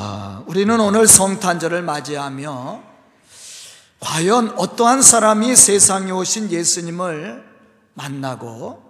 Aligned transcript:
아, 0.00 0.44
우리는 0.46 0.78
오늘 0.78 1.08
성탄절을 1.08 1.82
맞이하며 1.82 2.84
과연 3.98 4.50
어떠한 4.56 5.02
사람이 5.02 5.56
세상에 5.56 6.12
오신 6.12 6.52
예수님을 6.52 7.44
만나고 7.94 8.80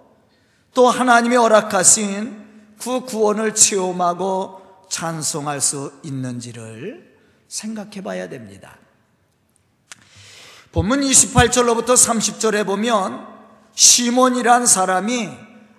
또 0.75 0.87
하나님이 0.87 1.35
허락하신 1.35 2.75
그 2.79 3.05
구원을 3.05 3.55
체험하고 3.55 4.61
찬송할 4.91 5.61
수 5.61 5.91
있는지를 6.03 7.17
생각해 7.47 8.03
봐야 8.03 8.29
됩니다. 8.29 8.77
본문 10.71 11.01
28절로부터 11.01 11.95
30절에 11.95 12.67
보면 12.67 13.25
시몬이란 13.73 14.67
사람이 14.67 15.27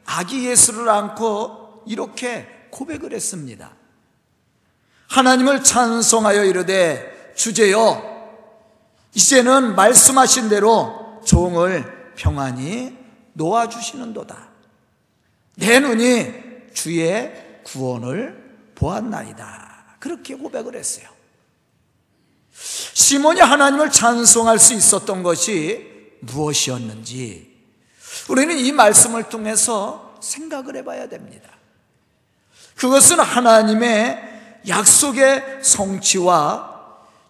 아기 0.07 0.49
예수를 0.49 0.89
안고 0.89 1.85
이렇게 1.87 2.49
고백을 2.73 3.13
했습니다. 3.13 3.79
하나님을 5.11 5.65
찬송하여 5.65 6.45
이르되 6.45 7.35
주제여 7.35 8.11
이제는 9.13 9.75
말씀하신 9.75 10.49
대로 10.49 11.21
종을 11.27 12.15
평안히 12.15 12.97
놓아주시는도다. 13.33 14.49
내 15.57 15.81
눈이 15.81 16.33
주의 16.73 17.33
구원을 17.65 18.71
보았나이다. 18.77 19.97
그렇게 19.99 20.37
고백을 20.37 20.77
했어요. 20.77 21.09
시몬이 22.53 23.41
하나님을 23.41 23.91
찬송할 23.91 24.61
수 24.61 24.75
있었던 24.75 25.25
것이 25.25 26.19
무엇이었는지 26.21 27.51
우리는 28.29 28.57
이 28.57 28.71
말씀을 28.71 29.25
통해서 29.29 30.17
생각을 30.23 30.77
해봐야 30.77 31.09
됩니다. 31.09 31.51
그것은 32.77 33.19
하나님의 33.19 34.30
약속의 34.69 35.61
성취와 35.63 36.71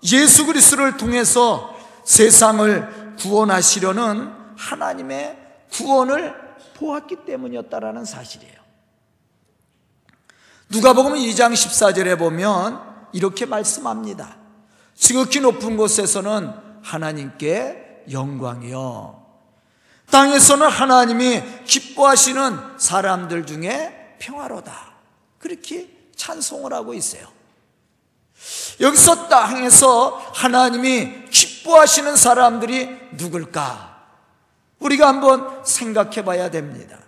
예수 0.04 0.46
그리스도를 0.46 0.96
통해서 0.96 1.76
세상을 2.04 3.16
구원하시려는 3.18 4.32
하나님의 4.56 5.38
구원을 5.72 6.34
보았기 6.74 7.24
때문이었다라는 7.26 8.04
사실이에요. 8.04 8.60
누가복음 10.70 11.14
2장 11.14 11.52
14절에 11.52 12.18
보면 12.18 12.80
이렇게 13.12 13.44
말씀합니다. 13.44 14.36
지극히 14.94 15.40
높은 15.40 15.76
곳에서는 15.76 16.52
하나님께 16.82 18.04
영광이요. 18.10 19.20
땅에서는 20.10 20.68
하나님이 20.68 21.42
기뻐하시는 21.64 22.78
사람들 22.78 23.46
중에 23.46 24.16
평화로다. 24.18 24.92
그렇게 25.38 25.99
찬송을 26.16 26.72
하고 26.72 26.94
있어요. 26.94 27.26
여기서 28.80 29.28
땅에서 29.28 30.10
하나님이 30.34 31.26
기뻐하시는 31.30 32.16
사람들이 32.16 32.88
누굴까? 33.12 33.90
우리가 34.78 35.08
한번 35.08 35.62
생각해 35.64 36.24
봐야 36.24 36.50
됩니다. 36.50 36.98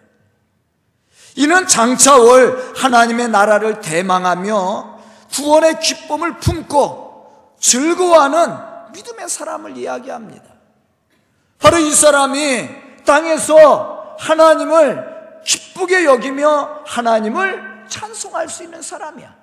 이는 1.34 1.66
장차올 1.66 2.74
하나님의 2.76 3.28
나라를 3.28 3.80
대망하며 3.80 5.00
구원의 5.32 5.80
기쁨을 5.80 6.38
품고 6.38 7.56
즐거워하는 7.58 8.92
믿음의 8.92 9.28
사람을 9.28 9.78
이야기합니다. 9.78 10.44
바로 11.58 11.78
이 11.78 11.90
사람이 11.90 12.68
땅에서 13.06 14.16
하나님을 14.18 15.40
기쁘게 15.46 16.04
여기며 16.04 16.82
하나님을 16.86 17.71
찬송할 17.92 18.48
수 18.48 18.64
있는 18.64 18.80
사람이야. 18.80 19.36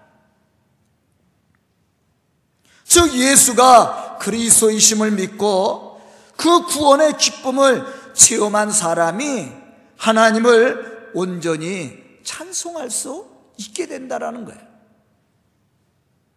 즉 2.83 3.13
예수가 3.13 4.17
그리스도이심을 4.19 5.11
믿고 5.11 6.01
그 6.35 6.65
구원의 6.65 7.17
기쁨을 7.17 7.85
체험한 8.13 8.71
사람이 8.71 9.51
하나님을 9.97 11.11
온전히 11.13 12.03
찬송할 12.23 12.89
수 12.89 13.29
있게 13.57 13.85
된다라는 13.85 14.45
거예요. 14.45 14.59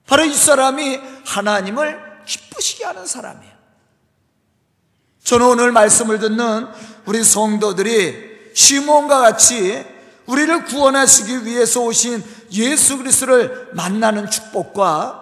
바로 0.06 0.24
이 0.24 0.34
사람이 0.34 1.00
하나님을 1.24 2.24
기쁘시게 2.26 2.84
하는 2.84 3.06
사람이에요. 3.06 3.52
저는 5.24 5.46
오늘 5.46 5.72
말씀을 5.72 6.18
듣는 6.18 6.68
우리 7.06 7.24
성도들이 7.24 8.52
시몬과 8.54 9.20
같이 9.20 9.91
우리를 10.26 10.64
구원하시기 10.64 11.44
위해서 11.44 11.80
오신 11.80 12.22
예수 12.52 12.98
그리스도를 12.98 13.70
만나는 13.72 14.30
축복과 14.30 15.20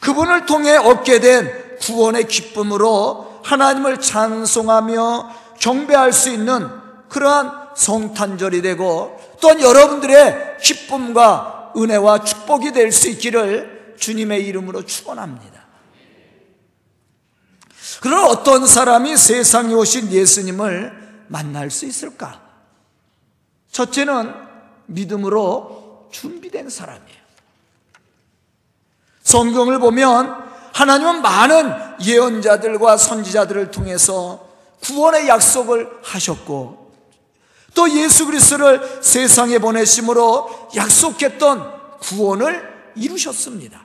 그분을 0.00 0.46
통해 0.46 0.76
얻게 0.76 1.18
된 1.18 1.78
구원의 1.80 2.28
기쁨으로 2.28 3.40
하나님을 3.44 4.00
찬송하며 4.00 5.34
경배할 5.58 6.12
수 6.12 6.30
있는 6.30 6.68
그러한 7.08 7.64
성탄절이 7.74 8.62
되고 8.62 9.18
또한 9.40 9.60
여러분들의 9.60 10.58
기쁨과 10.62 11.72
은혜와 11.76 12.24
축복이 12.24 12.72
될 12.72 12.92
수 12.92 13.08
있기를 13.10 13.96
주님의 13.98 14.44
이름으로 14.46 14.84
축원합니다. 14.84 15.64
그러나 18.00 18.26
어떤 18.26 18.66
사람이 18.66 19.16
세상에 19.16 19.72
오신 19.72 20.12
예수님을 20.12 21.24
만날 21.28 21.70
수 21.70 21.86
있을까? 21.86 22.43
첫째는 23.74 24.32
믿음으로 24.86 26.08
준비된 26.12 26.70
사람이에요. 26.70 27.24
성경을 29.24 29.80
보면 29.80 30.44
하나님은 30.72 31.22
많은 31.22 31.72
예언자들과 32.00 32.96
선지자들을 32.96 33.72
통해서 33.72 34.48
구원의 34.80 35.26
약속을 35.26 35.90
하셨고 36.02 36.92
또 37.74 37.90
예수 37.90 38.26
그리스도를 38.26 39.02
세상에 39.02 39.58
보내심으로 39.58 40.68
약속했던 40.76 41.98
구원을 41.98 42.92
이루셨습니다. 42.94 43.84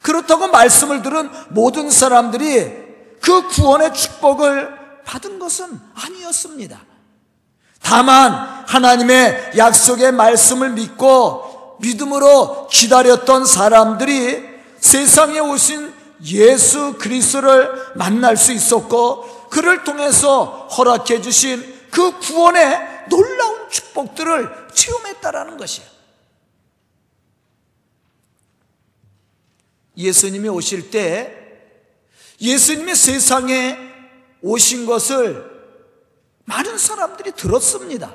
그렇다고 0.00 0.48
말씀을 0.48 1.02
들은 1.02 1.30
모든 1.50 1.90
사람들이 1.90 2.88
그 3.20 3.48
구원의 3.48 3.92
축복을 3.92 4.79
받은 5.04 5.38
것은 5.38 5.80
아니었습니다. 5.94 6.80
다만 7.82 8.32
하나님의 8.66 9.52
약속의 9.56 10.12
말씀을 10.12 10.70
믿고 10.70 11.78
믿음으로 11.80 12.68
기다렸던 12.68 13.46
사람들이 13.46 14.44
세상에 14.78 15.38
오신 15.38 15.92
예수 16.26 16.94
그리스도를 16.98 17.92
만날 17.94 18.36
수 18.36 18.52
있었고 18.52 19.48
그를 19.48 19.84
통해서 19.84 20.68
허락해 20.76 21.22
주신 21.22 21.80
그 21.90 22.18
구원의 22.18 23.06
놀라운 23.08 23.68
축복들을 23.70 24.68
체험했다라는 24.72 25.56
것이에요. 25.56 25.88
예수님이 29.96 30.48
오실 30.48 30.90
때 30.90 31.36
예수님이 32.40 32.94
세상에 32.94 33.89
오신 34.42 34.86
것을 34.86 35.48
많은 36.44 36.78
사람들이 36.78 37.32
들었습니다. 37.32 38.14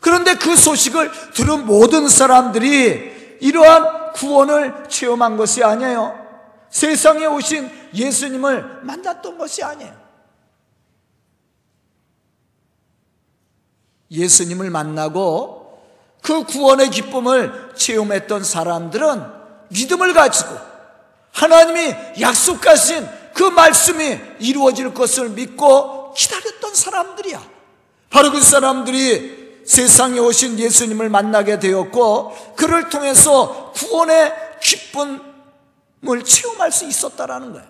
그런데 0.00 0.34
그 0.34 0.56
소식을 0.56 1.10
들은 1.34 1.66
모든 1.66 2.08
사람들이 2.08 3.38
이러한 3.40 4.12
구원을 4.12 4.88
체험한 4.88 5.36
것이 5.36 5.62
아니에요. 5.62 6.26
세상에 6.70 7.26
오신 7.26 7.70
예수님을 7.94 8.82
만났던 8.82 9.38
것이 9.38 9.62
아니에요. 9.62 10.06
예수님을 14.10 14.70
만나고 14.70 15.82
그 16.22 16.44
구원의 16.44 16.90
기쁨을 16.90 17.72
체험했던 17.76 18.44
사람들은 18.44 19.22
믿음을 19.68 20.12
가지고 20.12 20.56
하나님이 21.32 21.94
약속하신 22.20 23.06
그 23.36 23.42
말씀이 23.42 24.18
이루어질 24.40 24.94
것을 24.94 25.28
믿고 25.28 26.14
기다렸던 26.14 26.74
사람들이야. 26.74 27.50
바로 28.08 28.30
그 28.30 28.40
사람들이 28.40 29.62
세상에 29.66 30.18
오신 30.18 30.58
예수님을 30.58 31.10
만나게 31.10 31.58
되었고 31.58 32.54
그를 32.56 32.88
통해서 32.88 33.72
구원의 33.72 34.32
기쁨을 34.62 36.24
체험할 36.24 36.72
수 36.72 36.86
있었다라는 36.86 37.52
거예요. 37.52 37.68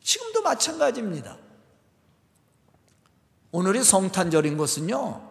지금도 0.00 0.42
마찬가지입니다. 0.42 1.36
오늘이 3.50 3.82
성탄절인 3.82 4.56
것은요. 4.56 5.28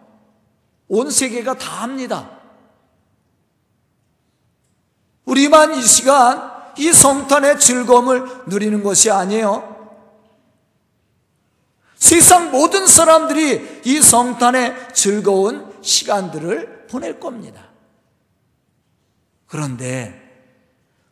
온 0.88 1.10
세계가 1.10 1.56
다 1.56 1.82
합니다. 1.84 2.38
우리만 5.24 5.74
이 5.74 5.82
시간 5.82 6.53
이 6.78 6.92
성탄의 6.92 7.58
즐거움을 7.58 8.24
누리는 8.46 8.82
것이 8.82 9.10
아니에요. 9.10 9.74
세상 11.96 12.50
모든 12.50 12.86
사람들이 12.86 13.82
이 13.84 14.00
성탄의 14.00 14.88
즐거운 14.92 15.72
시간들을 15.80 16.86
보낼 16.90 17.18
겁니다. 17.18 17.68
그런데 19.46 20.20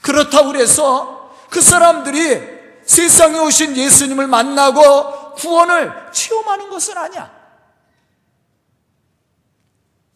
그렇다고 0.02 0.54
해서 0.56 1.34
그 1.48 1.60
사람들이 1.60 2.40
세상에 2.84 3.38
오신 3.38 3.76
예수님을 3.76 4.26
만나고 4.26 5.34
구원을 5.34 5.92
체험하는 6.12 6.68
것은 6.70 6.98
아니야. 6.98 7.41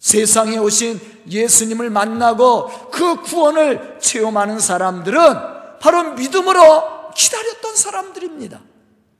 세상에 0.06 0.56
오신 0.56 1.00
예수님을 1.28 1.90
만나고 1.90 2.90
그 2.92 3.22
구원을 3.22 3.98
체험하는 4.00 4.60
사람들은 4.60 5.80
바로 5.80 6.12
믿음으로 6.12 7.10
기다렸던 7.10 7.74
사람들입니다. 7.74 8.60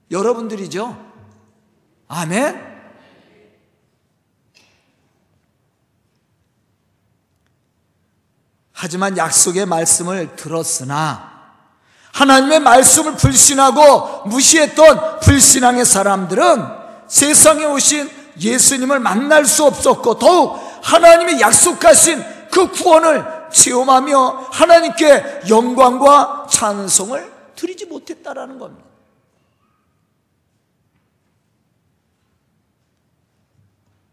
여러분들이죠. 0.09 0.97
아멘. 2.07 2.77
하지만 8.71 9.17
약속의 9.17 9.65
말씀을 9.65 10.37
들었으나 10.37 11.51
하나님의 12.13 12.61
말씀을 12.61 13.17
불신하고 13.17 14.29
무시했던 14.29 15.19
불신앙의 15.19 15.83
사람들은 15.83 16.63
세상에 17.09 17.65
오신 17.65 18.09
예수님을 18.39 18.99
만날 18.99 19.45
수 19.45 19.65
없었고 19.65 20.17
더욱 20.19 20.66
하나님의 20.87 21.41
약속하신 21.41 22.23
그 22.49 22.71
구원을 22.71 23.25
체험하며 23.51 24.47
하나님께 24.51 25.41
영광과 25.49 26.47
찬송을 26.49 27.29
드리지 27.55 27.85
못했다라는 27.87 28.57
겁니다. 28.57 28.87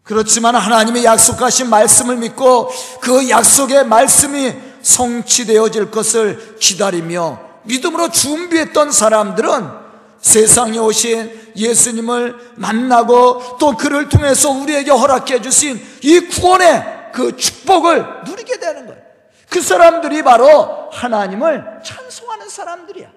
그렇지만 0.03 0.55
하나님의 0.57 1.05
약속하신 1.05 1.71
말씀을 1.71 2.17
믿고 2.17 2.71
그 3.01 3.31
약속의 3.31 3.87
말씀이 3.87 4.53
성취되어질 4.83 5.91
것을 5.93 6.57
기다리며 6.59 7.41
믿음으로 7.63 8.11
준비했던 8.11 8.91
사람들은 8.91 9.84
세상에 10.25 10.79
오신 10.79 11.53
예수님을 11.55 12.55
만나고 12.57 13.59
또 13.59 13.77
그를 13.77 14.09
통해서 14.09 14.49
우리에게 14.49 14.91
허락해 14.91 15.43
주신 15.43 15.79
이 16.03 16.19
구원의 16.21 17.11
그 17.13 17.37
축복을 17.37 18.25
누리게 18.25 18.59
되는 18.59 18.87
거예요. 18.87 19.03
그 19.51 19.61
사람들이 19.61 20.23
바로 20.23 20.89
하나님을 20.91 21.83
찬송하는 21.85 22.49
사람들이야. 22.49 23.13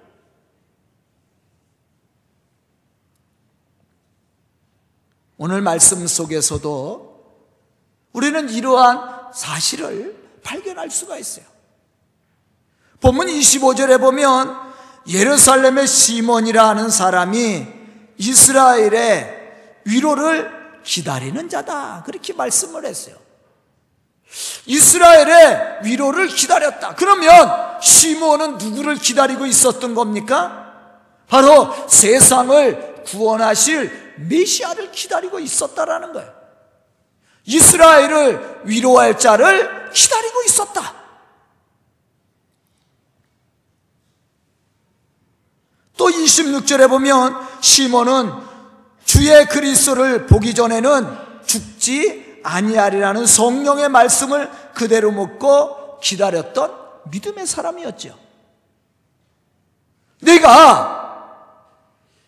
오늘 5.38 5.62
말씀 5.62 6.06
속에서도 6.06 7.24
우리는 8.12 8.50
이러한 8.50 9.32
사실을 9.34 10.14
발견할 10.44 10.92
수가 10.92 11.18
있어요. 11.18 11.46
본문 13.00 13.28
25절에 13.28 13.98
보면 13.98 14.67
예루살렘의 15.08 15.88
시몬이라 15.88 16.68
하는 16.70 16.90
사람이 16.90 17.68
이스라엘의 18.18 19.38
위로를 19.86 20.82
기다리는 20.84 21.50
자다. 21.50 22.04
그렇게 22.06 22.34
말씀을 22.34 22.86
했어요. 22.86 23.16
이스라엘의 24.66 25.80
위로를 25.84 26.28
기다렸다. 26.28 26.96
그러면 26.96 27.80
시몬은 27.82 28.58
누구를 28.58 28.96
기다리고 28.96 29.46
있었던 29.46 29.96
겁니까? 29.96 30.74
바로 31.28 31.74
세상을 31.88 33.04
구원하실 33.06 34.16
메시아를 34.28 34.92
기다리고 34.92 35.40
있었다라는 35.40 36.14
거예요. 36.14 36.34
이스라엘을 37.46 38.62
위로할 38.66 39.18
자를 39.18 39.92
기다리고 39.94 40.44
있었다. 40.44 41.07
또 45.98 46.08
26절에 46.08 46.88
보면 46.90 47.36
시몬은 47.60 48.32
주의 49.04 49.46
그리스도를 49.48 50.28
보기 50.28 50.54
전에는 50.54 51.18
죽지 51.46 52.42
아니하리라는 52.44 53.26
성령의 53.26 53.90
말씀을 53.90 54.50
그대로 54.74 55.12
묻고 55.12 56.00
기다렸던 56.00 56.72
믿음의 57.10 57.48
사람이었죠. 57.48 58.18
내가 60.22 61.08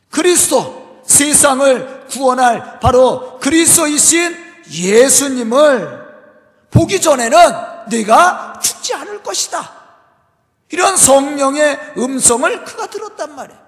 그리스도 0.09 1.01
세상을 1.05 2.07
구원할 2.09 2.79
바로 2.79 3.39
그리스도이신 3.39 4.35
예수님을 4.71 6.07
보기 6.71 7.01
전에는 7.01 7.39
내가 7.89 8.59
죽지 8.61 8.93
않을 8.93 9.23
것이다. 9.23 9.78
이런 10.71 10.97
성령의 10.97 11.93
음성을 11.97 12.63
그가 12.63 12.87
들었단 12.87 13.35
말이에요. 13.35 13.59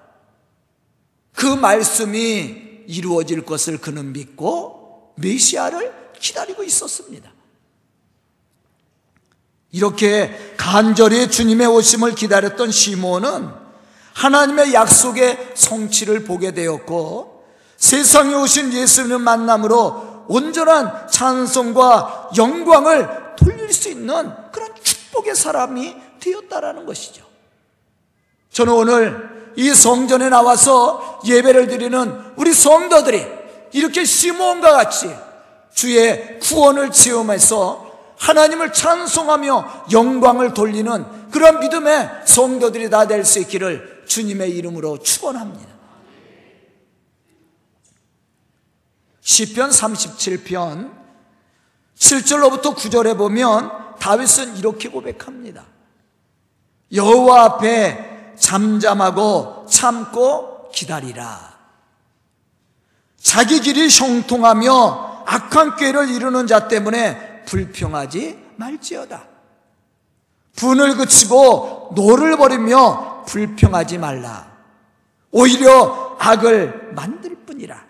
그 1.34 1.46
말씀이 1.46 2.84
이루어질 2.86 3.44
것을 3.44 3.78
그는 3.78 4.12
믿고 4.12 5.14
메시아를 5.16 6.12
기다리고 6.18 6.62
있었습니다. 6.62 7.32
이렇게 9.72 10.54
간절히 10.56 11.30
주님의 11.30 11.66
오심을 11.66 12.14
기다렸던 12.14 12.70
시몬은 12.70 13.50
하나님의 14.14 14.74
약속의 14.74 15.52
성취를 15.54 16.24
보게 16.24 16.52
되었고 16.52 17.44
세상에 17.78 18.34
오신 18.34 18.72
예수님을 18.72 19.18
만남으로 19.18 20.26
온전한 20.28 21.08
찬송과 21.08 22.30
영광을 22.36 23.34
돌릴 23.36 23.72
수 23.72 23.88
있는 23.88 24.30
그런 24.52 24.72
축복의 24.82 25.34
사람이 25.34 25.96
되었다라는 26.22 26.86
것이죠. 26.86 27.24
저는 28.50 28.72
오늘 28.72 29.52
이 29.56 29.70
성전에 29.70 30.28
나와서 30.28 31.20
예배를 31.26 31.66
드리는 31.68 32.32
우리 32.36 32.52
성도들이 32.52 33.26
이렇게 33.72 34.04
시몬과 34.04 34.72
같이 34.72 35.14
주의 35.74 36.38
구원을 36.40 36.90
체험해서 36.90 37.90
하나님을 38.18 38.72
찬송하며 38.72 39.86
영광을 39.92 40.54
돌리는 40.54 41.30
그런 41.30 41.60
믿음의 41.60 42.22
성도들이 42.24 42.88
다 42.90 43.06
될 43.06 43.24
수 43.24 43.40
있기를 43.40 44.04
주님의 44.06 44.50
이름으로 44.50 44.98
축원합니다. 44.98 45.72
시편 49.22 49.70
37편 49.70 50.92
7절로부터 51.96 52.74
9절에 52.76 53.16
보면 53.16 53.70
다윗은 53.98 54.56
이렇게 54.56 54.88
고백합니다. 54.88 55.64
여호와 56.92 57.44
앞에 57.44 58.32
잠잠하고 58.36 59.66
참고 59.68 60.70
기다리라. 60.72 61.52
자기 63.16 63.60
길이 63.60 63.88
형통하며 63.88 65.24
악한 65.26 65.76
꾀를 65.76 66.10
이루는 66.10 66.46
자 66.46 66.68
때문에 66.68 67.44
불평하지 67.46 68.38
말지어다. 68.56 69.22
분을 70.56 70.96
그치고 70.96 71.92
노를 71.94 72.36
버리며 72.36 73.24
불평하지 73.26 73.98
말라. 73.98 74.50
오히려 75.30 76.16
악을 76.18 76.92
만들 76.94 77.36
뿐이라. 77.46 77.82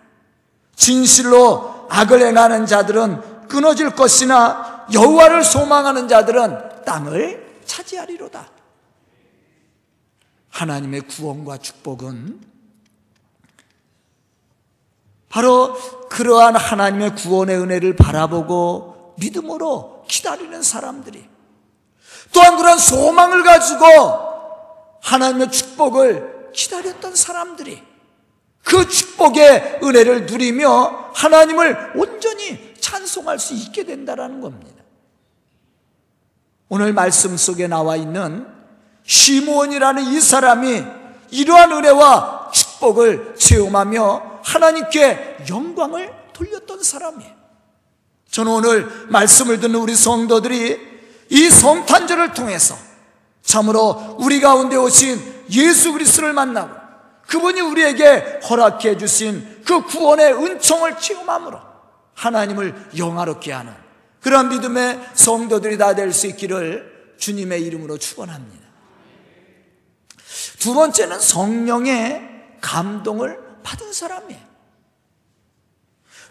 진실로 0.75 1.87
악을 1.89 2.21
행하는 2.21 2.65
자들은 2.65 3.47
끊어질 3.47 3.91
것이나 3.91 4.87
여호와를 4.93 5.43
소망하는 5.43 6.07
자들은 6.07 6.83
땅을 6.85 7.61
차지하리로다. 7.65 8.45
하나님의 10.53 11.01
구원과 11.01 11.57
축복은 11.57 12.39
바로 15.29 15.75
그러한 16.09 16.55
하나님의 16.55 17.15
구원의 17.15 17.57
은혜를 17.57 17.95
바라보고 17.95 19.15
믿음으로 19.17 20.05
기다리는 20.07 20.61
사람들이 20.61 21.27
또한 22.31 22.55
그런 22.57 22.77
소망을 22.77 23.43
가지고 23.43 23.85
하나님의 25.01 25.51
축복을 25.51 26.51
기다렸던 26.53 27.15
사람들이 27.15 27.81
그 28.63 28.87
축복의 28.87 29.79
은혜를 29.83 30.27
누리며 30.27 31.11
하나님을 31.15 31.93
온전히 31.95 32.75
찬송할 32.79 33.39
수 33.39 33.55
있게 33.55 33.85
된다는 33.85 34.39
겁니다. 34.39 34.83
오늘 36.69 36.93
말씀 36.93 37.35
속에 37.37 37.67
나와 37.67 37.95
있는 37.95 38.52
시몬이라는 39.05 40.03
이 40.03 40.19
사람이 40.19 40.83
이러한 41.31 41.71
은혜와 41.71 42.51
축복을 42.53 43.35
체험하며 43.37 44.41
하나님께 44.43 45.45
영광을 45.49 46.11
돌렸던 46.33 46.83
사람이에요. 46.83 47.31
저는 48.29 48.51
오늘 48.51 48.89
말씀을 49.09 49.59
듣는 49.59 49.75
우리 49.79 49.95
성도들이 49.95 50.79
이 51.29 51.49
성탄절을 51.49 52.33
통해서 52.33 52.75
참으로 53.43 54.17
우리 54.19 54.39
가운데 54.41 54.75
오신 54.75 55.45
예수 55.51 55.93
그리스도를 55.93 56.33
만나고 56.33 56.83
그분이 57.27 57.61
우리에게 57.61 58.39
허락해 58.49 58.97
주신 58.97 59.61
그 59.65 59.83
구원의 59.83 60.33
은총을 60.33 60.97
체험함으로 60.99 61.59
하나님을 62.15 62.89
영화롭게 62.97 63.51
하는 63.51 63.73
그런 64.21 64.49
믿음의 64.49 65.09
성도들이 65.13 65.77
다 65.77 65.93
될 65.95 66.11
수 66.11 66.27
있기를 66.27 67.15
주님의 67.17 67.61
이름으로 67.63 67.97
축원합니다. 67.97 68.62
두 70.63 70.73
번째는 70.73 71.19
성령의 71.19 72.21
감동을 72.61 73.37
받은 73.63 73.91
사람이에요. 73.91 74.41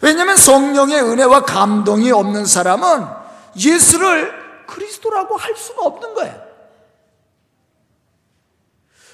왜냐하면 0.01 0.37
성령의 0.37 1.03
은혜와 1.03 1.43
감동이 1.43 2.11
없는 2.11 2.47
사람은 2.47 3.05
예수를 3.55 4.33
그리스도라고 4.65 5.37
할 5.37 5.55
수가 5.55 5.83
없는 5.83 6.15
거예요. 6.15 6.41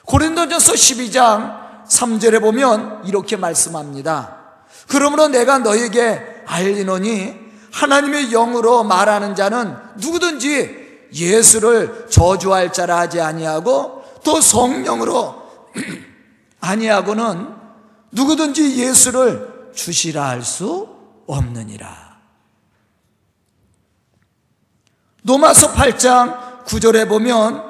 고린도전서 0.06 0.72
12장 0.72 1.86
3절에 1.86 2.40
보면 2.40 3.06
이렇게 3.06 3.36
말씀합니다. 3.36 4.38
그러므로 4.88 5.28
내가 5.28 5.58
너에게 5.58 6.44
알리노니 6.46 7.36
하나님의 7.74 8.30
영으로 8.30 8.86
말하는 8.86 9.36
자는 9.36 9.76
누구든지 9.98 11.10
예수를 11.14 12.08
저주할 12.10 12.72
자라 12.72 13.00
하지 13.00 13.20
아니하고 13.20 13.99
또 14.24 14.42
성령으로 14.42 15.36
아니하고는 16.60 17.56
누구든지 18.12 18.78
예수를 18.78 19.72
주시라 19.74 20.28
할 20.28 20.44
수 20.44 21.00
없느니라. 21.28 22.10
노마서 25.22 25.74
8장 25.74 26.66
9절에 26.66 27.08
보면 27.08 27.64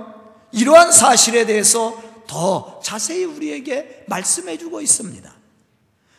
이러한 0.52 0.92
사실에 0.92 1.46
대해서 1.46 2.02
더 2.26 2.80
자세히 2.84 3.26
우리에게 3.26 4.06
말씀해 4.08 4.58
주고 4.58 4.80
있습니다. 4.82 5.30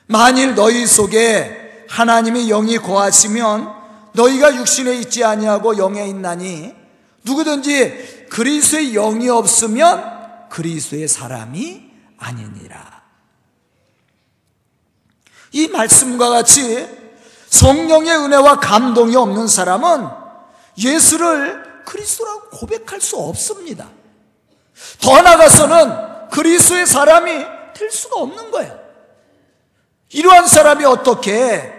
만일 0.07 0.55
너희 0.55 0.87
속에 0.87 1.87
하나님의 1.89 2.49
영이 2.49 2.79
거하시면 2.79 3.81
너희가 4.13 4.57
육신에 4.57 4.97
있지 4.97 5.25
아니하고 5.25 5.79
영에 5.79 6.07
있나니 6.09 6.75
누구든지 7.25 8.27
그리스도의 8.29 8.93
영이 8.93 9.29
없으면 9.29 10.20
그리스도의 10.51 11.09
사람이 11.09 11.91
아니니라. 12.19 13.03
이 15.53 15.69
말씀과 15.69 16.29
같이 16.29 16.89
성령의 17.49 18.17
은혜와 18.17 18.61
감동이 18.61 19.17
없는 19.17 19.49
사람은 19.49 20.09
예수를 20.79 21.83
그리스도라고 21.85 22.51
고백할 22.51 23.01
수 23.01 23.17
없습니다. 23.17 23.89
더 25.01 25.21
나아가서는 25.23 26.29
그리스도의 26.31 26.87
사람이 26.87 27.31
될 27.75 27.91
수가 27.91 28.21
없는 28.21 28.51
거예요. 28.51 28.79
이러한 30.11 30.47
사람이 30.47 30.85
어떻게 30.85 31.73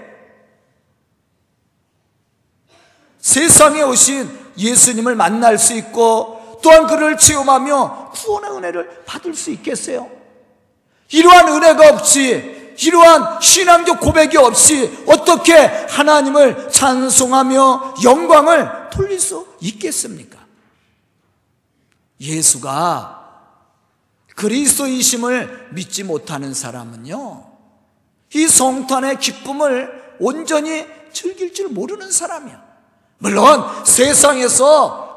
세상에 3.20 3.82
오신 3.84 4.54
예수님을 4.58 5.16
만날 5.16 5.58
수 5.58 5.74
있고 5.74 6.41
또한 6.62 6.88
그를 6.88 7.18
체험하며 7.18 8.12
구원의 8.14 8.52
은혜를 8.52 9.04
받을 9.06 9.34
수 9.36 9.52
있겠어요? 9.52 10.10
이러한 11.10 11.48
은혜가 11.50 11.90
없이 11.90 12.74
이러한 12.82 13.42
신앙적 13.42 14.00
고백이 14.00 14.38
없이 14.38 15.04
어떻게 15.08 15.54
하나님을 15.54 16.70
찬송하며 16.72 17.96
영광을 18.04 18.90
돌릴 18.90 19.20
수 19.20 19.46
있겠습니까? 19.60 20.40
예수가 22.20 23.22
그리스도이심을 24.36 25.70
믿지 25.72 26.04
못하는 26.04 26.54
사람은요, 26.54 27.46
이 28.34 28.48
성탄의 28.48 29.20
기쁨을 29.20 30.16
온전히 30.20 30.88
즐길 31.12 31.54
줄 31.54 31.68
모르는 31.68 32.12
사람이야. 32.12 32.64
물론 33.18 33.86
세상에서 33.86 35.11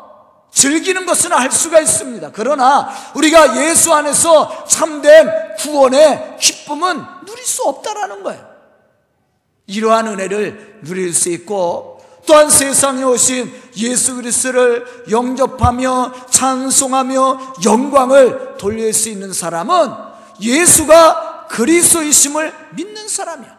즐기는 0.54 1.04
것은 1.04 1.32
알 1.32 1.50
수가 1.50 1.80
있습니다. 1.80 2.30
그러나 2.32 2.88
우리가 3.14 3.66
예수 3.66 3.92
안에서 3.92 4.64
참된 4.66 5.28
구원의 5.58 6.36
기쁨은 6.40 7.04
누릴 7.26 7.44
수 7.44 7.64
없다라는 7.64 8.22
거예요. 8.22 8.54
이러한 9.66 10.06
은혜를 10.06 10.80
누릴 10.82 11.12
수 11.12 11.28
있고 11.30 12.00
또한 12.26 12.48
세상에 12.48 13.02
오신 13.02 13.52
예수 13.78 14.14
그리스도를 14.14 14.86
영접하며 15.10 16.12
찬송하며 16.30 17.54
영광을 17.66 18.56
돌릴 18.56 18.92
수 18.94 19.08
있는 19.10 19.32
사람은 19.32 19.90
예수가 20.40 21.48
그리스도이심을 21.50 22.54
믿는 22.76 23.08
사람이야. 23.08 23.58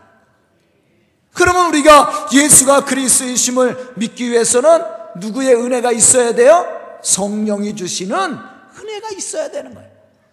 그러면 1.33 1.67
우리가 1.67 2.29
예수가 2.31 2.85
그리스도이심을 2.85 3.93
믿기 3.95 4.31
위해서는 4.31 4.81
누구의 5.17 5.55
은혜가 5.55 5.91
있어야 5.91 6.33
돼요? 6.33 6.74
성령이 7.05 7.75
주시는 7.75 8.15
은혜가 8.17 9.09
있어야 9.15 9.49
되는 9.49 9.73
거예요. 9.73 9.89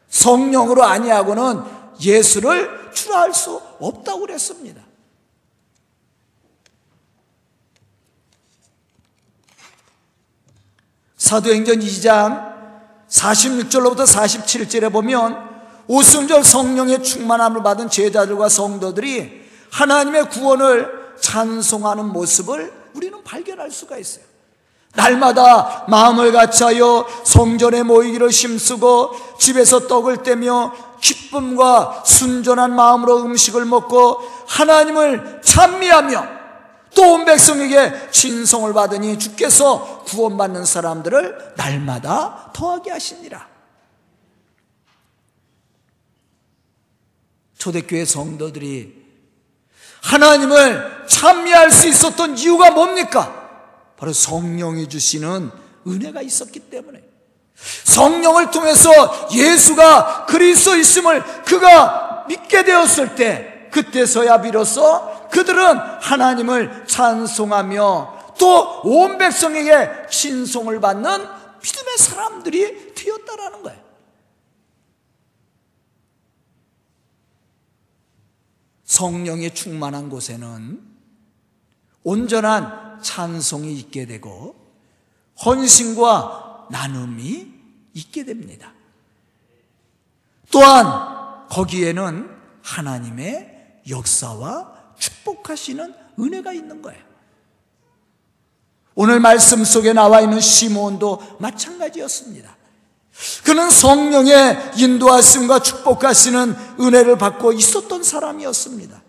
성령으로 0.09 0.83
아니하고는 0.85 1.63
예수를 2.01 2.93
출하할 2.93 3.35
수 3.35 3.61
없다고 3.79 4.21
그랬습니다. 4.21 4.83
사도행전 11.17 11.79
2장 11.81 12.53
46절로부터 13.09 14.07
47절에 14.07 14.91
보면 14.91 15.51
오순절 15.87 16.43
성령의 16.43 17.03
충만함을 17.03 17.63
받은 17.63 17.91
제자들과 17.91 18.49
성도들이 18.49 19.43
하나님의 19.71 20.31
구원을 20.31 21.17
찬송하는 21.21 22.07
모습을 22.07 22.73
우리는 22.95 23.23
발견할 23.23 23.71
수가 23.71 23.99
있어요. 23.99 24.32
날마다 24.95 25.85
마음을 25.89 26.33
같이하여 26.33 27.07
성전에 27.25 27.83
모이기를 27.83 28.31
힘쓰고 28.31 29.37
집에서 29.39 29.87
떡을 29.87 30.23
떼며 30.23 30.75
기쁨과 31.01 32.03
순전한 32.05 32.75
마음으로 32.75 33.23
음식을 33.23 33.65
먹고 33.65 34.21
하나님을 34.47 35.41
찬미하며 35.43 36.43
또 36.95 37.15
온 37.15 37.25
백성에게 37.25 38.11
진성을 38.11 38.73
받으니 38.73 39.19
주께서 39.19 40.05
구원받는 40.05 40.65
사람들을 40.65 41.55
날마다 41.57 42.51
더하게 42.53 42.91
하시니라. 42.91 43.49
초대교회 47.59 48.05
성도들이 48.05 49.03
하나님을 50.03 51.07
찬미할 51.07 51.71
수 51.71 51.89
있었던 51.89 52.37
이유가 52.37 52.71
뭡니까? 52.73 53.42
바로 54.03 54.13
성령이 54.13 54.89
주시는 54.89 55.53
은혜가 55.87 56.23
있었기 56.23 56.59
때문에 56.59 57.05
성령을 57.85 58.51
통해서 58.51 59.29
예수가 59.33 60.27
그리스도 60.27 60.75
있음을 60.75 61.23
그가 61.45 62.25
믿게 62.27 62.65
되었을 62.65 63.15
때 63.15 63.69
그때서야 63.71 64.41
비로소 64.41 65.29
그들은 65.31 65.77
하나님을 66.01 66.85
찬송하며 66.89 68.35
또 68.41 68.83
온 68.83 69.19
백성에게 69.19 70.09
신송을 70.11 70.81
받는 70.81 71.09
믿음의 71.63 71.97
사람들이 71.97 72.95
되었다라는 72.97 73.63
거예요. 73.63 73.81
성령이 78.83 79.55
충만한 79.55 80.11
곳에는 80.11 80.83
온전한 82.03 82.82
찬송이 83.03 83.75
있게 83.75 84.07
되고 84.07 84.55
헌신과 85.45 86.69
나눔이 86.71 87.53
있게 87.95 88.25
됩니다. 88.25 88.73
또한 90.51 91.49
거기에는 91.49 92.31
하나님의 92.63 93.81
역사와 93.89 94.73
축복하시는 94.99 95.95
은혜가 96.19 96.53
있는 96.53 96.83
거예요. 96.83 97.03
오늘 98.95 99.21
말씀 99.21 99.65
속에 99.65 99.93
나와 99.93 100.21
있는 100.21 100.41
시몬도 100.41 101.39
마찬가지였습니다. 101.41 102.57
그는 103.45 103.71
성령의 103.71 104.73
인도하심과 104.77 105.61
축복하시는 105.61 106.55
은혜를 106.81 107.19
받고 107.19 107.53
있었던 107.53 108.03
사람이었습니다. 108.03 109.03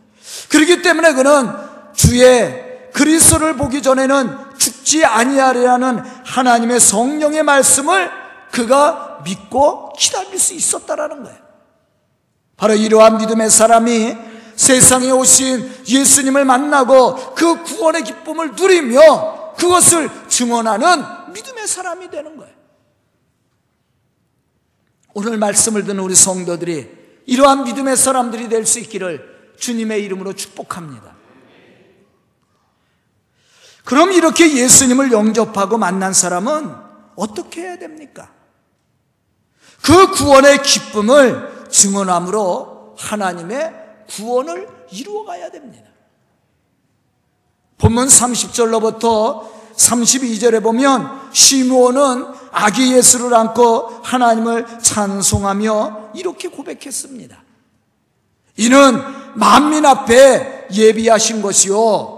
그렇기 0.50 0.82
때문에 0.82 1.14
그는 1.14 1.52
주의 1.94 2.73
그리스도를 2.94 3.56
보기 3.58 3.82
전에는 3.82 4.58
죽지 4.58 5.04
아니하리라는 5.04 6.00
하나님의 6.26 6.80
성령의 6.80 7.44
말씀을 7.44 8.10
그가 8.52 9.22
믿고 9.26 9.94
기다릴 9.94 10.40
수 10.40 10.54
있었다라는 10.54 11.24
거예요. 11.24 11.38
바로 12.56 12.76
이러한 12.76 13.18
믿음의 13.18 13.50
사람이 13.50 14.16
세상에 14.56 15.10
오신 15.10 15.86
예수님을 15.88 16.46
만나고 16.46 17.34
그 17.34 17.64
구원의 17.64 18.04
기쁨을 18.04 18.52
누리며 18.52 19.56
그것을 19.58 20.10
증언하는 20.28 21.34
믿음의 21.34 21.68
사람이 21.68 22.10
되는 22.12 22.38
거예요. 22.38 22.54
오늘 25.16 25.38
말씀을 25.38 25.84
듣는 25.84 26.04
우리 26.04 26.16
성도들이 26.16 26.90
이러한 27.26 27.64
믿음의 27.64 27.98
사람들이 27.98 28.50
될 28.50 28.66
수 28.66 28.80
있기를 28.80 29.54
주님의 29.58 30.04
이름으로 30.04 30.34
축복합니다. 30.34 31.13
그럼 33.84 34.12
이렇게 34.12 34.56
예수님을 34.56 35.12
영접하고 35.12 35.78
만난 35.78 36.14
사람은 36.14 36.74
어떻게 37.16 37.62
해야 37.62 37.78
됩니까? 37.78 38.32
그 39.82 40.12
구원의 40.12 40.64
기쁨을 40.64 41.68
증언함으로 41.70 42.96
하나님의 42.98 43.74
구원을 44.10 44.68
이루어가야 44.92 45.52
됩니다. 45.52 45.90
본문 47.78 48.08
30절로부터 48.08 49.52
32절에 49.76 50.64
보면 50.64 51.30
시므온은 51.34 52.28
아기 52.52 52.94
예수를 52.94 53.34
안고 53.34 54.02
하나님을 54.04 54.80
찬송하며 54.80 56.12
이렇게 56.14 56.48
고백했습니다. 56.48 57.44
이는 58.58 59.02
만민 59.36 59.86
앞에 59.86 60.68
예비하신 60.72 61.42
것이요 61.42 62.13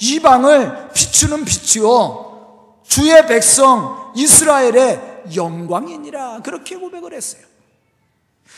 이방을 0.00 0.90
비추는 0.92 1.44
빛이요 1.44 2.82
주의 2.86 3.26
백성 3.26 4.12
이스라엘의 4.16 5.24
영광이니라 5.34 6.40
그렇게 6.42 6.76
고백을 6.76 7.12
했어요. 7.14 7.42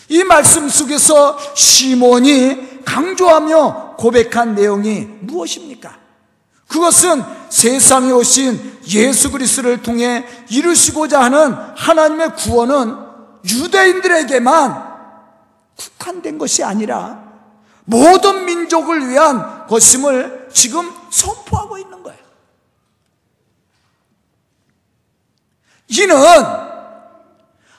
이 0.08 0.24
말씀 0.24 0.68
속에서 0.68 1.38
시몬이 1.54 2.84
강조하며 2.84 3.96
고백한 3.98 4.54
내용이 4.54 5.06
무엇입니까? 5.20 5.98
그것은 6.66 7.22
세상에 7.50 8.10
오신 8.12 8.80
예수 8.88 9.30
그리스도를 9.30 9.82
통해 9.82 10.24
이루시고자 10.48 11.20
하는 11.20 11.52
하나님의 11.76 12.34
구원은 12.36 12.96
유대인들에게만 13.44 14.92
국한된 15.76 16.38
것이 16.38 16.64
아니라 16.64 17.22
모든 17.84 18.46
민족을 18.46 19.08
위한 19.08 19.66
것임을 19.66 20.48
지금 20.52 20.90
선포하고 21.12 21.78
있는 21.78 22.02
거예요. 22.02 22.18
이는 25.88 26.16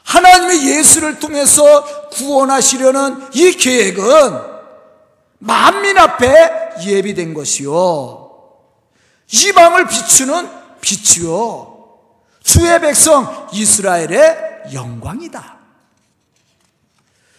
하나님의 0.03 0.67
예수를 0.67 1.19
통해서 1.19 2.09
구원하시려는 2.09 3.29
이 3.33 3.53
계획은 3.53 4.53
만민 5.39 5.97
앞에 5.97 6.75
예비된 6.85 7.33
것이요. 7.33 8.29
이방을 9.31 9.87
비추는 9.87 10.49
빛이요. 10.79 11.73
주의 12.43 12.79
백성 12.79 13.49
이스라엘의 13.51 14.73
영광이다. 14.73 15.57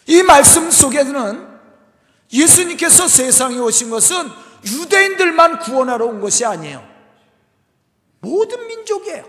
이 0.06 0.22
말씀 0.22 0.70
속에는 0.70 1.54
예수님께서 2.32 3.06
세상에 3.06 3.58
오신 3.58 3.90
것은 3.90 4.43
유대인들만 4.66 5.60
구원하러 5.60 6.06
온 6.06 6.20
것이 6.20 6.44
아니에요. 6.44 6.86
모든 8.20 8.66
민족이에요. 8.66 9.24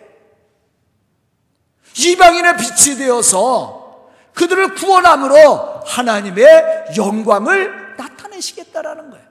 이방인의 1.98 2.56
빛이 2.58 2.98
되어서 2.98 4.10
그들을 4.34 4.76
구원함으로 4.76 5.82
하나님의 5.86 6.96
영광을 6.98 7.96
나타내시겠다라는 7.98 9.10
거예요. 9.12 9.26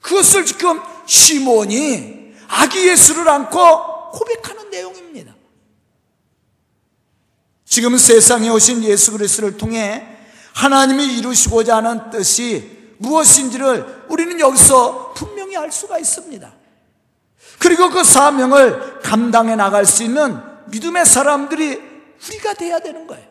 그것을 0.00 0.44
지금 0.44 0.80
시몬이 1.06 2.34
아기 2.48 2.88
예수를 2.88 3.26
안고 3.28 4.10
고백하는 4.10 4.70
내용입니다. 4.70 5.34
지금 7.64 7.96
세상에 7.96 8.50
오신 8.50 8.84
예수 8.84 9.12
그리스도를 9.12 9.56
통해 9.56 10.06
하나님이 10.54 11.18
이루시고자 11.18 11.76
하는 11.76 12.10
뜻이 12.10 12.94
무엇인지를 12.98 14.04
우리는 14.08 14.38
여기서 14.38 15.14
분 15.14 15.33
명히 15.54 15.56
알 15.56 15.72
수가 15.72 15.98
있습니다. 15.98 16.52
그리고 17.58 17.88
그 17.90 18.02
사명을 18.02 19.00
감당해 19.00 19.54
나갈 19.54 19.86
수 19.86 20.02
있는 20.02 20.40
믿음의 20.66 21.06
사람들이 21.06 21.80
우리가 22.28 22.54
돼야 22.54 22.78
되는 22.80 23.06
거예요. 23.06 23.24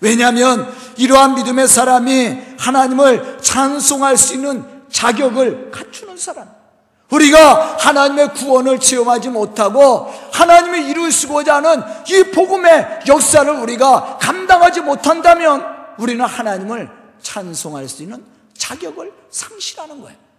왜냐하면 0.00 0.72
이러한 0.96 1.34
믿음의 1.36 1.68
사람이 1.68 2.38
하나님을 2.58 3.38
찬송할 3.40 4.16
수 4.16 4.34
있는 4.34 4.64
자격을 4.90 5.70
갖추는 5.70 6.16
사람. 6.16 6.48
우리가 7.10 7.76
하나님의 7.78 8.34
구원을 8.34 8.78
체험하지 8.78 9.30
못하고 9.30 10.12
하나님이 10.32 10.88
이루시고자 10.90 11.56
하는 11.56 11.82
이 12.08 12.22
복음의 12.30 13.00
역사를 13.08 13.50
우리가 13.52 14.18
감당하지 14.20 14.80
못한다면 14.80 15.64
우리는 15.98 16.24
하나님을 16.24 16.88
찬송할 17.20 17.88
수 17.88 18.04
있는 18.04 18.24
자격을 18.56 19.12
상실하는 19.30 20.00
거예요. 20.00 20.29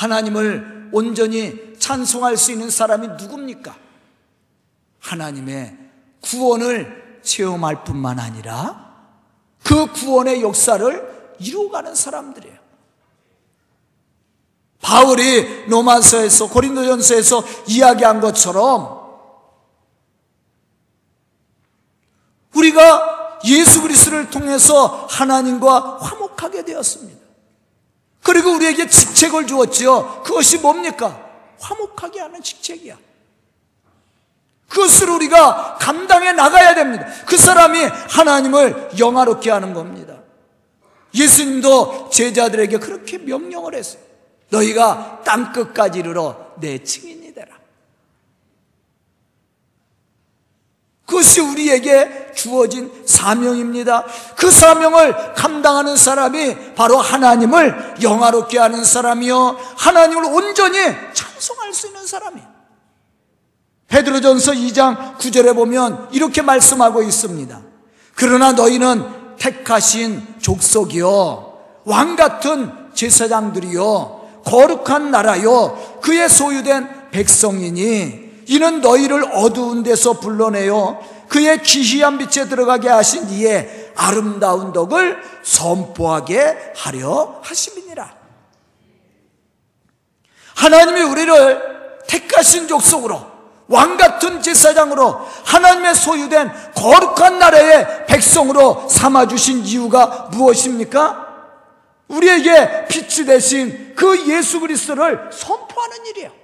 하나님을 0.00 0.88
온전히 0.92 1.74
찬송할 1.78 2.38
수 2.38 2.52
있는 2.52 2.70
사람이 2.70 3.08
누굽니까? 3.08 3.76
하나님의 4.98 5.76
구원을 6.22 7.20
체험할 7.22 7.84
뿐만 7.84 8.18
아니라 8.18 8.94
그 9.62 9.86
구원의 9.92 10.42
역사를 10.42 11.34
이루어가는 11.38 11.94
사람들이에요. 11.94 12.58
바울이 14.80 15.66
로마서에서 15.66 16.48
고린도전서에서 16.48 17.44
이야기한 17.68 18.22
것처럼 18.22 19.00
우리가 22.54 23.40
예수 23.44 23.82
그리스도를 23.82 24.30
통해서 24.30 25.06
하나님과 25.10 25.98
화목하게 25.98 26.64
되었습니다. 26.64 27.19
그리고 28.22 28.50
우리에게 28.52 28.88
직책을 28.88 29.46
주었지요. 29.46 30.22
그것이 30.24 30.58
뭡니까? 30.58 31.28
화목하게 31.58 32.20
하는 32.20 32.42
직책이야. 32.42 32.98
그것을 34.68 35.10
우리가 35.10 35.78
감당해 35.80 36.32
나가야 36.32 36.74
됩니다. 36.74 37.06
그 37.26 37.36
사람이 37.36 37.80
하나님을 37.82 38.90
영화롭게 38.98 39.50
하는 39.50 39.74
겁니다. 39.74 40.20
예수님도 41.12 42.10
제자들에게 42.10 42.78
그렇게 42.78 43.18
명령을 43.18 43.74
했어요. 43.74 44.02
너희가 44.50 45.22
땅 45.24 45.52
끝까지 45.52 45.98
이르러 45.98 46.52
내 46.60 46.82
증인이 46.82 47.34
되라. 47.34 47.58
그것이 51.10 51.40
우리에게 51.40 52.30
주어진 52.36 52.90
사명입니다. 53.04 54.04
그 54.36 54.48
사명을 54.48 55.34
감당하는 55.34 55.96
사람이 55.96 56.74
바로 56.76 56.98
하나님을 56.98 57.96
영화롭게 58.00 58.60
하는 58.60 58.84
사람이요. 58.84 59.58
하나님을 59.76 60.24
온전히 60.26 60.78
찬송할 61.12 61.74
수 61.74 61.88
있는 61.88 62.06
사람이에요. 62.06 62.48
베드로전서 63.88 64.52
2장 64.52 65.18
9절에 65.18 65.52
보면 65.56 66.10
이렇게 66.12 66.42
말씀하고 66.42 67.02
있습니다. 67.02 67.60
그러나 68.14 68.52
너희는 68.52 69.36
택하신 69.36 70.36
족속이요. 70.40 71.58
왕 71.86 72.14
같은 72.14 72.72
제사장들이요. 72.94 74.42
거룩한 74.44 75.10
나라요 75.10 75.98
그의 76.00 76.28
소유된 76.28 77.10
백성이니 77.10 78.29
이는 78.50 78.80
너희를 78.80 79.24
어두운 79.32 79.84
데서 79.84 80.14
불러내요 80.14 81.00
그의 81.28 81.62
기이한 81.62 82.18
빛에 82.18 82.48
들어가게 82.48 82.88
하신 82.88 83.28
이의 83.30 83.92
아름다운 83.94 84.72
덕을 84.72 85.22
선포하게 85.44 86.72
하려 86.74 87.38
하심이니라 87.42 88.12
하나님이 90.56 91.02
우리를 91.02 91.62
택하신 92.08 92.66
족속으로 92.66 93.24
왕 93.68 93.96
같은 93.96 94.42
제사장으로 94.42 95.20
하나님의 95.44 95.94
소유된 95.94 96.50
거룩한 96.74 97.38
나라의 97.38 98.06
백성으로 98.06 98.88
삼아 98.88 99.28
주신 99.28 99.64
이유가 99.64 100.28
무엇입니까? 100.32 101.28
우리에게 102.08 102.88
빛이 102.88 103.24
되신 103.24 103.92
그 103.94 104.26
예수 104.26 104.58
그리스도를 104.58 105.30
선포하는 105.32 106.04
일이에요. 106.06 106.39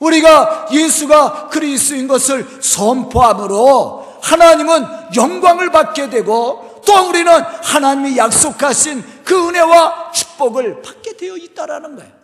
우리가 0.00 0.68
예수가 0.72 1.48
그리스도인 1.48 2.08
것을 2.08 2.46
선포함으로 2.60 4.18
하나님은 4.22 4.84
영광을 5.16 5.70
받게 5.70 6.10
되고 6.10 6.82
또 6.86 7.08
우리는 7.08 7.30
하나님이 7.32 8.16
약속하신 8.16 9.04
그 9.24 9.48
은혜와 9.48 10.12
축복을 10.12 10.82
받게 10.82 11.16
되어 11.16 11.36
있다라는 11.36 11.96
거예요. 11.96 12.20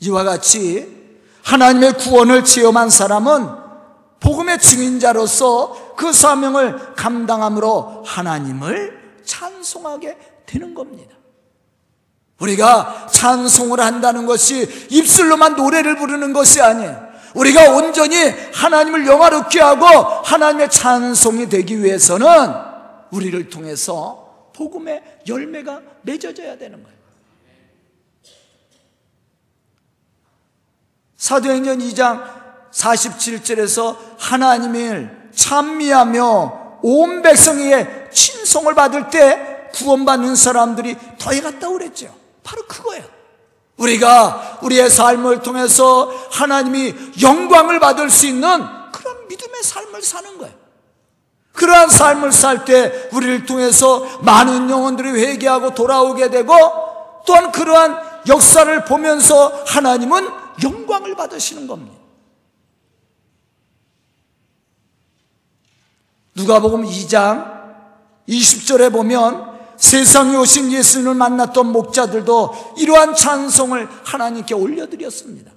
이와 0.00 0.24
같이 0.24 1.02
하나님의 1.44 1.94
구원을 1.94 2.44
체험한 2.44 2.90
사람은 2.90 3.62
복음의 4.18 4.58
증인자로서 4.58 5.94
그 5.96 6.12
사명을 6.12 6.94
감당함으로 6.94 8.02
하나님을 8.04 9.20
찬송하게 9.24 10.18
되는 10.46 10.74
겁니다. 10.74 11.21
우리가 12.42 13.06
찬송을 13.10 13.78
한다는 13.78 14.26
것이 14.26 14.88
입술로만 14.90 15.54
노래를 15.54 15.96
부르는 15.96 16.32
것이 16.32 16.60
아니에요. 16.60 17.12
우리가 17.34 17.70
온전히 17.70 18.16
하나님을 18.52 19.06
영화롭게 19.06 19.60
하고 19.60 19.86
하나님의 19.86 20.70
찬송이 20.70 21.48
되기 21.48 21.82
위해서는 21.82 22.26
우리를 23.10 23.48
통해서 23.48 24.50
복음의 24.54 25.02
열매가 25.26 25.80
맺어져야 26.02 26.58
되는 26.58 26.82
거예요. 26.82 26.98
사도행전 31.16 31.78
2장 31.78 32.24
47절에서 32.72 33.96
하나님을 34.18 35.30
찬미하며 35.32 36.80
온 36.82 37.22
백성에게 37.22 38.10
친송을 38.10 38.74
받을 38.74 39.08
때 39.08 39.68
구원받는 39.72 40.34
사람들이 40.34 40.96
더해갔다고 41.18 41.74
그랬죠. 41.74 42.21
바로 42.42 42.62
그거예요. 42.66 43.04
우리가 43.76 44.58
우리의 44.62 44.90
삶을 44.90 45.42
통해서 45.42 46.12
하나님이 46.30 46.94
영광을 47.22 47.80
받을 47.80 48.10
수 48.10 48.26
있는 48.26 48.64
그런 48.92 49.28
믿음의 49.28 49.62
삶을 49.62 50.02
사는 50.02 50.38
거예요. 50.38 50.54
그러한 51.52 51.88
삶을 51.88 52.32
살 52.32 52.64
때 52.64 53.08
우리를 53.12 53.44
통해서 53.46 54.00
많은 54.20 54.70
영혼들이 54.70 55.10
회개하고 55.10 55.74
돌아오게 55.74 56.30
되고 56.30 56.52
또한 57.26 57.52
그러한 57.52 57.98
역사를 58.28 58.84
보면서 58.84 59.48
하나님은 59.66 60.28
영광을 60.62 61.14
받으시는 61.14 61.66
겁니다. 61.66 61.98
누가복음 66.34 66.84
2장 66.84 67.62
20절에 68.28 68.92
보면 68.92 69.51
세상에 69.82 70.36
오신 70.36 70.70
예수님을 70.70 71.14
만났던 71.14 71.72
목자들도 71.72 72.74
이러한 72.78 73.16
찬송을 73.16 73.88
하나님께 74.04 74.54
올려드렸습니다. 74.54 75.50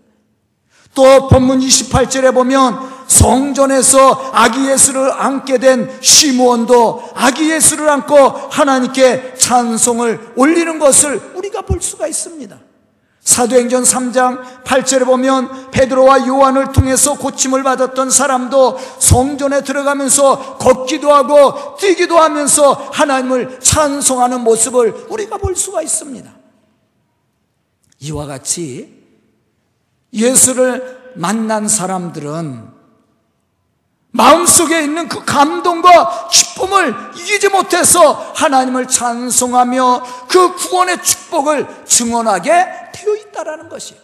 또 0.95 1.27
본문 1.27 1.59
28절에 1.59 2.33
보면 2.33 3.05
성전에서 3.07 4.31
아기 4.33 4.67
예수를 4.67 5.11
안게 5.11 5.59
된 5.59 5.95
시므온도 6.01 7.11
아기 7.13 7.51
예수를 7.51 7.87
안고 7.87 8.15
하나님께 8.49 9.35
찬송을 9.37 10.33
올리는 10.35 10.79
것을 10.79 11.33
우리가 11.35 11.61
볼 11.61 11.79
수가 11.79 12.07
있습니다. 12.07 12.57
사도행전 13.25 13.83
3장 13.83 14.63
8절에 14.63 15.03
보면 15.03 15.71
베드로와 15.71 16.27
요한을 16.27 16.71
통해서 16.71 17.17
고침을 17.17 17.63
받았던 17.63 18.11
사람도 18.11 18.77
성전에 18.99 19.63
들어가면서 19.63 20.57
걷기도 20.57 21.11
하고 21.11 21.75
뛰기도 21.77 22.17
하면서 22.17 22.73
하나님을 22.73 23.59
찬송하는 23.59 24.41
모습을 24.41 25.07
우리가 25.09 25.37
볼 25.37 25.55
수가 25.55 25.81
있습니다. 25.81 26.31
이와 28.01 28.27
같이 28.27 29.03
예수를 30.13 31.13
만난 31.15 31.67
사람들은 31.67 32.74
마음속에 34.15 34.81
있는 34.81 35.09
그 35.09 35.25
감동과 35.25 36.29
기쁨을 36.29 36.95
이기지 37.17 37.49
못해서 37.49 38.13
하나님을 38.33 38.87
찬송하며 38.87 40.27
그 40.29 40.55
구원의 40.55 41.03
축복을 41.03 41.85
증언하게 41.85 42.51
되어 42.93 43.15
있다라는 43.15 43.67
것이에요. 43.67 44.01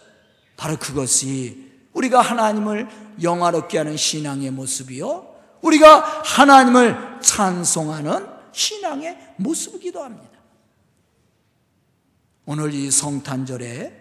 바로 0.58 0.76
그것이 0.76 1.72
우리가 1.94 2.20
하나님을 2.20 2.88
영화롭게 3.22 3.78
하는 3.78 3.96
신앙의 3.96 4.50
모습이요. 4.50 5.28
우리가 5.62 6.22
하나님을 6.24 7.20
찬송하는 7.22 8.26
신앙의 8.52 9.16
모습이기도 9.36 10.02
합니다. 10.04 10.28
오늘 12.44 12.74
이 12.74 12.90
성탄절에 12.90 14.00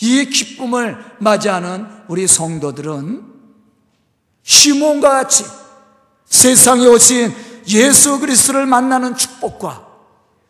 이 0.00 0.26
기쁨을 0.26 1.16
맞이하는 1.18 1.88
우리 2.06 2.28
성도들은 2.28 3.33
시몬과 4.44 5.10
같이 5.10 5.44
세상에 6.26 6.86
오신 6.86 7.34
예수 7.68 8.20
그리스도를 8.20 8.66
만나는 8.66 9.16
축복과 9.16 9.86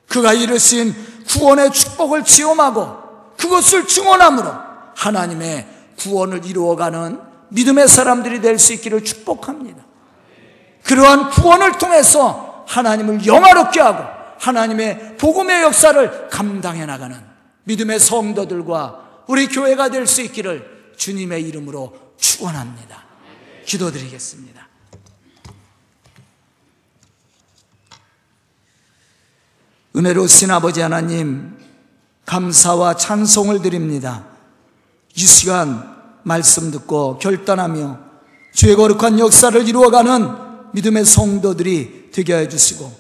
그가 0.08 0.32
이르신 0.32 0.94
구원의 1.28 1.72
축복을 1.72 2.24
지om하고 2.24 3.02
그것을 3.38 3.86
증언함으로 3.86 4.52
하나님의 4.96 5.66
구원을 5.98 6.44
이루어가는 6.44 7.20
믿음의 7.50 7.88
사람들이 7.88 8.40
될 8.40 8.58
수 8.58 8.72
있기를 8.74 9.04
축복합니다. 9.04 9.84
그러한 10.84 11.30
구원을 11.30 11.78
통해서 11.78 12.64
하나님을 12.66 13.24
영화롭게 13.26 13.80
하고 13.80 14.04
하나님의 14.40 15.16
복음의 15.18 15.62
역사를 15.62 16.28
감당해 16.28 16.84
나가는 16.84 17.16
믿음의 17.64 18.00
성도들과 18.00 19.24
우리 19.26 19.46
교회가 19.46 19.88
될 19.88 20.06
수 20.06 20.20
있기를 20.22 20.92
주님의 20.96 21.42
이름으로 21.48 21.94
축원합니다. 22.18 23.03
기도드리겠습니다. 23.64 24.68
은혜로우신 29.96 30.50
아버지 30.50 30.80
하나님 30.80 31.56
감사와 32.26 32.96
찬송을 32.96 33.62
드립니다. 33.62 34.24
이 35.14 35.20
시간 35.20 35.94
말씀 36.24 36.70
듣고 36.70 37.18
결단하며 37.18 37.98
주의 38.54 38.74
거룩한 38.74 39.18
역사를 39.20 39.68
이루어가는 39.68 40.72
믿음의 40.72 41.04
성도들이 41.04 42.10
되게 42.12 42.36
해주시고 42.36 42.92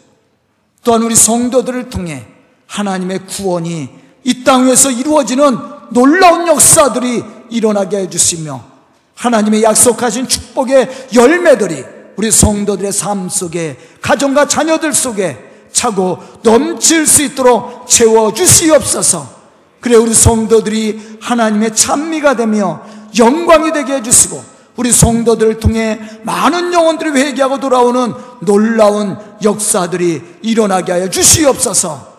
또한 0.84 1.02
우리 1.02 1.16
성도들을 1.16 1.90
통해 1.90 2.26
하나님의 2.66 3.26
구원이 3.26 3.88
이 4.24 4.44
땅에서 4.44 4.90
이루어지는 4.90 5.58
놀라운 5.90 6.46
역사들이 6.46 7.24
일어나게 7.50 7.98
해주시며 7.98 8.73
하나님의 9.14 9.62
약속하신 9.62 10.28
축복의 10.28 11.08
열매들이 11.14 11.84
우리 12.16 12.30
성도들의 12.30 12.92
삶 12.92 13.28
속에 13.28 13.76
가정과 14.00 14.46
자녀들 14.48 14.92
속에 14.92 15.38
차고 15.72 16.18
넘칠 16.42 17.06
수 17.06 17.22
있도록 17.22 17.88
채워 17.88 18.32
주시옵소서. 18.32 19.34
그래 19.80 19.96
우리 19.96 20.14
성도들이 20.14 21.18
하나님의 21.20 21.74
찬미가 21.74 22.36
되며 22.36 22.82
영광이 23.18 23.72
되게 23.72 23.94
해 23.94 24.02
주시고 24.02 24.54
우리 24.76 24.90
성도들을 24.90 25.60
통해 25.60 26.00
많은 26.22 26.72
영혼들이 26.72 27.10
회개하고 27.10 27.60
돌아오는 27.60 28.12
놀라운 28.40 29.16
역사들이 29.42 30.38
일어나게 30.42 30.92
하여 30.92 31.10
주시옵소서. 31.10 32.14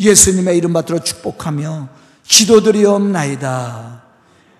예수님의 0.00 0.56
이름 0.56 0.72
받들어 0.72 1.00
축복하며 1.00 1.88
기도드리옵나이다. 2.26 4.02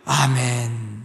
아멘. 0.04 0.97